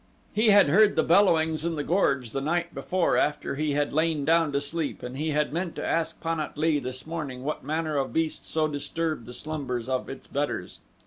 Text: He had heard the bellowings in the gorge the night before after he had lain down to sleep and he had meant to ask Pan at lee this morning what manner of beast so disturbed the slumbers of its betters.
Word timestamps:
He 0.33 0.47
had 0.49 0.67
heard 0.69 0.95
the 0.95 1.03
bellowings 1.03 1.63
in 1.63 1.75
the 1.75 1.83
gorge 1.83 2.31
the 2.31 2.41
night 2.41 2.73
before 2.73 3.17
after 3.17 3.53
he 3.53 3.73
had 3.73 3.93
lain 3.93 4.25
down 4.25 4.51
to 4.53 4.59
sleep 4.59 5.03
and 5.03 5.15
he 5.15 5.29
had 5.29 5.53
meant 5.53 5.75
to 5.75 5.85
ask 5.85 6.19
Pan 6.19 6.39
at 6.39 6.57
lee 6.57 6.79
this 6.79 7.05
morning 7.05 7.43
what 7.43 7.63
manner 7.63 7.97
of 7.97 8.11
beast 8.11 8.47
so 8.47 8.67
disturbed 8.67 9.27
the 9.27 9.31
slumbers 9.33 9.87
of 9.87 10.09
its 10.09 10.25
betters. 10.25 10.79